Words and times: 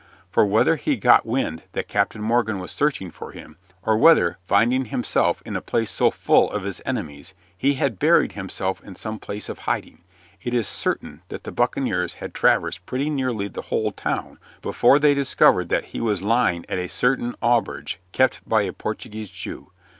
For 0.31 0.47
whether 0.47 0.77
he 0.77 0.93
had 0.95 1.01
got 1.01 1.25
wind 1.27 1.61
that 1.73 1.87
Captain 1.87 2.23
Morgan 2.23 2.57
was 2.57 2.71
searching 2.71 3.11
for 3.11 3.33
him, 3.33 3.55
or 3.83 3.97
whether, 3.99 4.39
finding 4.47 4.85
himself 4.85 5.43
in 5.45 5.55
a 5.55 5.61
place 5.61 5.91
so 5.91 6.09
full 6.09 6.49
of 6.51 6.63
his 6.63 6.81
enemies, 6.87 7.35
he 7.55 7.75
had 7.75 7.99
buried 7.99 8.31
himself 8.31 8.81
in 8.83 8.95
some 8.95 9.19
place 9.19 9.47
of 9.47 9.59
hiding, 9.69 10.01
it 10.41 10.55
is 10.55 10.67
certain 10.67 11.21
that 11.27 11.43
the 11.43 11.51
buccaneers 11.51 12.15
had 12.15 12.33
traversed 12.33 12.83
pretty 12.87 13.11
nearly 13.11 13.47
the 13.47 13.61
whole 13.69 13.91
town 13.91 14.39
before 14.63 14.97
they 14.97 15.13
discovered 15.13 15.69
that 15.69 15.85
he 15.93 16.01
was 16.01 16.23
lying 16.23 16.65
at 16.67 16.79
a 16.79 16.87
certain 16.89 17.35
auberge 17.39 17.99
kept 18.11 18.39
by 18.49 18.63
a 18.63 18.73
Portuguese 18.73 19.29
Jew. 19.29 19.69